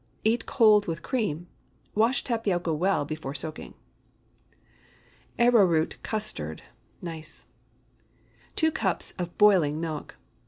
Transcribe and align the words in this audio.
Eat 0.23 0.47
cold 0.47 0.87
with 0.87 1.03
cream. 1.03 1.45
Wash 1.93 2.23
tapioca 2.23 2.73
well 2.73 3.05
before 3.05 3.35
soaking. 3.35 3.75
ARROWROOT 5.37 5.97
CUSTARD. 6.01 6.63
(Nice.) 7.03 7.45
2 8.55 8.71
cups 8.71 9.13
of 9.19 9.37
boiling 9.37 9.79
milk. 9.79 10.17